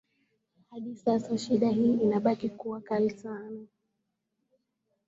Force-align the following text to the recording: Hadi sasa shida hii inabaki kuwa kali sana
Hadi 0.69 0.95
sasa 0.95 1.37
shida 1.37 1.69
hii 1.69 1.93
inabaki 1.93 2.49
kuwa 2.49 2.81
kali 2.81 3.09
sana 3.09 3.67